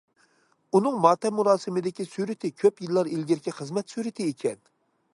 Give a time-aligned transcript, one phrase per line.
[0.79, 4.63] ئۇنىڭ ماتەم مۇراسىمىدىكى سۈرىتى كۆپ يىللار ئىلگىرىكى خىزمەت سۈرىتى ئىكەن.